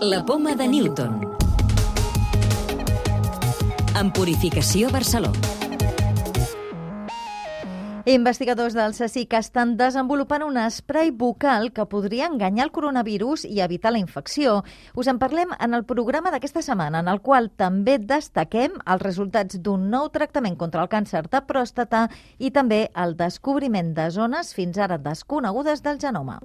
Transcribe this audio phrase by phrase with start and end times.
[0.00, 1.28] La poma de Newton.
[3.98, 5.61] En Purificació Barcelona.
[8.04, 13.92] Investigadors del CSIC estan desenvolupant un spray bucal que podria enganyar el coronavirus i evitar
[13.92, 14.64] la infecció.
[14.98, 19.60] Us en parlem en el programa d'aquesta setmana, en el qual també destaquem els resultats
[19.62, 24.82] d'un nou tractament contra el càncer de pròstata i també el descobriment de zones fins
[24.82, 26.40] ara desconegudes del genoma.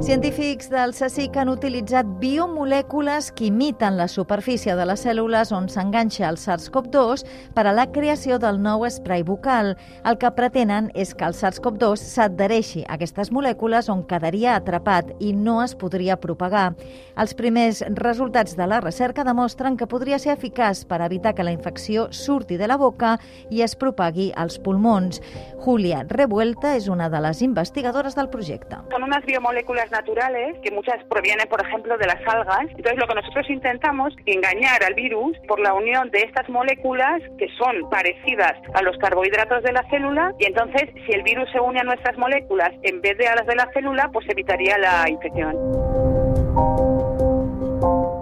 [0.00, 6.26] Científics del CSIC han utilitzat biomolècules que imiten la superfície de les cèl·lules on s'enganxa
[6.28, 7.24] el SARS-CoV-2
[7.56, 9.72] per a la creació del nou spray bucal.
[10.04, 15.32] El que pretenen és que el SARS-CoV-2 s'adhereixi a aquestes molècules on quedaria atrapat i
[15.32, 16.74] no es podria propagar.
[17.16, 21.54] Els primers resultats de la recerca demostren que podria ser eficaç per evitar que la
[21.54, 23.16] infecció surti de la boca
[23.48, 25.22] i es propagui als pulmons.
[25.64, 28.82] Julia Revuelta és una de les investigadores del projecte.
[28.92, 32.66] Són unes biomolècules naturales, que muchas provienen, por ejemplo, de las algas.
[32.70, 37.48] Entonces, lo que nosotros intentamos engañar al virus por la unión de estas moléculas que
[37.58, 41.80] son parecidas a los carbohidratos de la célula y entonces, si el virus se une
[41.80, 46.03] a nuestras moléculas en vez de a las de la célula, pues evitaría la infección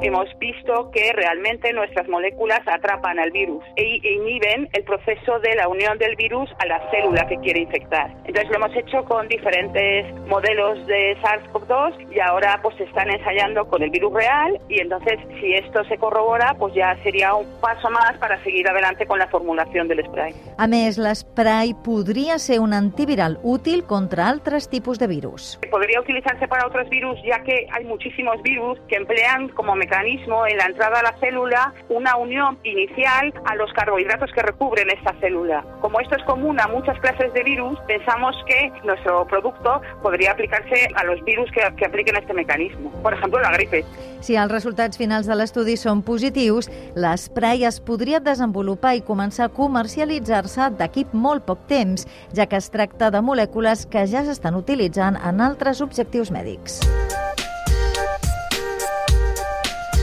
[0.03, 5.69] hemos visto que realmente nuestras moléculas atrapan al virus e inhiben el proceso de la
[5.69, 8.11] unión del virus a la célula que quiere infectar.
[8.25, 13.67] Entonces lo hemos hecho con diferentes modelos de SARS-CoV-2 y ahora pues se están ensayando
[13.69, 17.89] con el virus real y entonces si esto se corrobora pues ya sería un paso
[17.91, 20.35] más para seguir adelante con la formulación del spray.
[20.59, 25.59] A més, l'spray podria ser un antiviral útil contra altres tipus de virus.
[25.71, 30.47] Podría utilizarse para otros virus ya que hay muchísimos virus que emplean como mecanismo mecanismo
[30.47, 35.13] en la entrada a la célula una unión inicial a los carbohidratos que recubren esta
[35.21, 35.63] célula.
[35.81, 40.89] Como esto es común a muchas clases de virus, pensamos que nuestro producto podria aplicar-se
[40.95, 42.91] a los virus que, que apliquen este mecanismo.
[43.03, 43.85] Por ejemplo, la gripe.
[44.21, 49.53] Si els resultats finals de l'estudi són positius, l'esprai es podria desenvolupar i començar a
[49.53, 55.21] comercialitzar-se d'aquí molt poc temps, ja que es tracta de molècules que ja s'estan utilitzant
[55.21, 56.81] en altres objectius mèdics.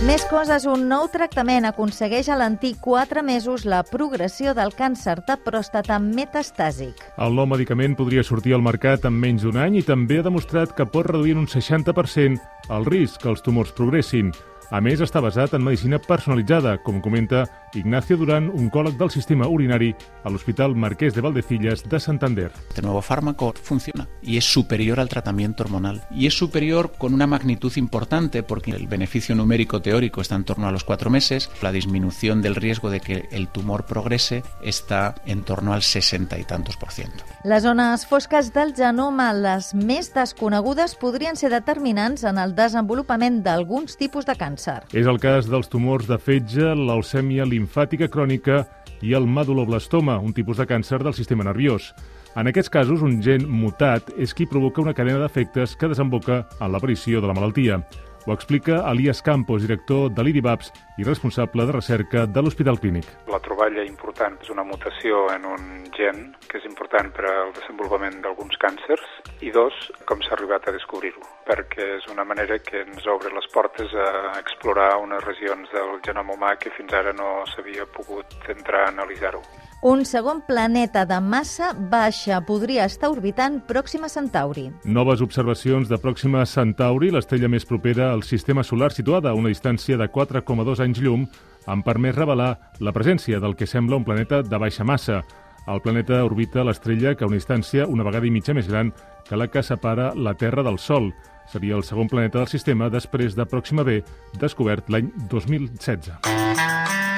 [0.07, 5.35] Més coses, un nou tractament aconsegueix a l'antic 4 mesos la progressió del càncer de
[5.43, 7.01] pròstata metastàsic.
[7.19, 10.71] El nou medicament podria sortir al mercat en menys d'un any i també ha demostrat
[10.77, 12.39] que pot reduir un 60%
[12.77, 14.31] el risc que els tumors progressin.
[14.71, 17.43] A més, està basat en medicina personalitzada, com comenta
[17.73, 19.93] Ignacio Durán, oncòleg del sistema urinari
[20.23, 22.51] a l'Hospital Marqués de Valdecillas de Santander.
[22.67, 26.03] Este nuevo fármaco funciona y es superior al tratamiento hormonal.
[26.11, 30.67] Y es superior con una magnitud importante porque el beneficio numérico teórico está en torno
[30.67, 35.43] a los cuatro meses, la disminución del riesgo de que el tumor progrese está en
[35.43, 37.23] torno al 60 y tantos por ciento.
[37.43, 43.95] Les zones fosques del genoma, les més desconegudes, podrien ser determinants en el desenvolupament d'alguns
[43.97, 44.83] tipus de càncer càncer.
[44.93, 48.63] És el cas dels tumors de fetge, l'alcèmia limfàtica crònica
[49.05, 51.93] i el maduloblastoma, un tipus de càncer del sistema nerviós.
[52.39, 56.71] En aquests casos, un gen mutat és qui provoca una cadena d'efectes que desemboca en
[56.71, 57.81] l'aparició de la malaltia.
[58.25, 63.07] Ho explica Elias Campos, director de l'IRIBAPS i responsable de recerca de l'Hospital Clínic.
[63.31, 65.63] La troballa important és una mutació en un
[65.95, 66.19] gen
[66.49, 69.07] que és important per al desenvolupament d'alguns càncers
[69.45, 69.73] i dos,
[70.09, 74.35] com s'ha arribat a descobrir-ho, perquè és una manera que ens obre les portes a
[74.41, 79.43] explorar unes regions del genoma humà que fins ara no s'havia pogut entrar a analitzar-ho.
[79.81, 84.65] Un segon planeta de massa baixa podria estar orbitant Pròxima Centauri.
[84.83, 89.95] Noves observacions de Pròxima Centauri, l'estrella més propera al sistema solar situada a una distància
[89.95, 91.23] de 4,2 anys llum,
[91.63, 92.49] han permès revelar
[92.83, 95.21] la presència del que sembla un planeta de baixa massa.
[95.63, 98.91] El planeta orbita l'estrella que a una distància una vegada i mitja més gran
[99.29, 101.13] que la que separa la Terra del Sol.
[101.47, 104.01] Seria el segon planeta del sistema després de Pròxima B,
[104.43, 107.08] descobert l'any 2016.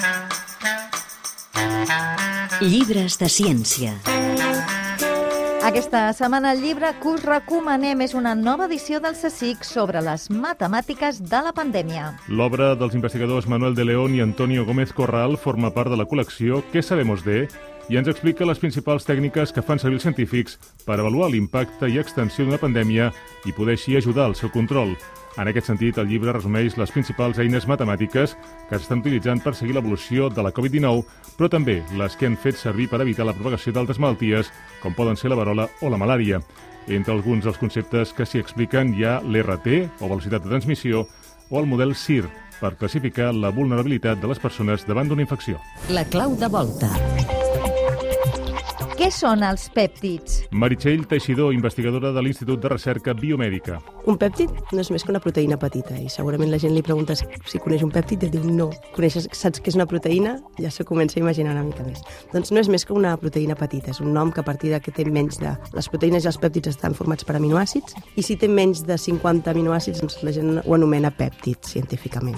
[2.61, 3.95] Llibres de ciència.
[5.66, 10.28] Aquesta setmana el llibre que us recomanem és una nova edició del CSIC sobre les
[10.29, 12.11] matemàtiques de la pandèmia.
[12.29, 16.61] L'obra dels investigadors Manuel de León i Antonio Gómez Corral forma part de la col·lecció
[16.69, 17.47] Què sabemos de?
[17.91, 20.53] I ens explica les principals tècniques que fan servir els científics
[20.85, 23.09] per avaluar l'impacte i extensió d'una pandèmia
[23.43, 24.93] i poder així ajudar al seu control.
[25.35, 28.38] En aquest sentit, el llibre resumeix les principals eines matemàtiques
[28.70, 31.03] que s'estan utilitzant per seguir l'evolució de la Covid-19,
[31.35, 35.20] però també les que han fet servir per evitar la propagació d'altres malalties, com poden
[35.20, 36.40] ser la varola o la malària.
[36.87, 41.03] Entre alguns dels conceptes que s'hi expliquen hi ha l'RT, o velocitat de transmissió,
[41.49, 45.59] o el model CIR, per classificar la vulnerabilitat de les persones davant d'una infecció.
[45.91, 46.91] La clau de volta.
[49.01, 50.43] Què són els pèptids?
[50.53, 53.79] Meritxell Teixidor, investigadora de l'Institut de Recerca Biomèdica.
[54.05, 57.15] Un pèptid no és més que una proteïna petita i segurament la gent li pregunta
[57.17, 58.67] si coneix un pèptid i et diu no.
[58.93, 60.35] Coneixes, saps què és una proteïna?
[60.61, 62.05] Ja se comença a imaginar una mica més.
[62.29, 64.83] Doncs no és més que una proteïna petita, és un nom que a partir de
[64.85, 65.57] que té menys de...
[65.73, 69.49] Les proteïnes i els pèptids estan formats per aminoàcids i si té menys de 50
[69.49, 72.37] aminoàcids doncs la gent ho anomena pèptid científicament.